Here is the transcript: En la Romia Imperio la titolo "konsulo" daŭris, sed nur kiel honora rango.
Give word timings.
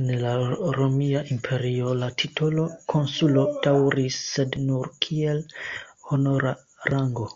En 0.00 0.06
la 0.22 0.32
Romia 0.76 1.20
Imperio 1.34 1.92
la 2.00 2.10
titolo 2.24 2.66
"konsulo" 2.96 3.46
daŭris, 3.70 4.20
sed 4.34 4.62
nur 4.68 4.94
kiel 5.08 5.44
honora 6.12 6.60
rango. 6.94 7.34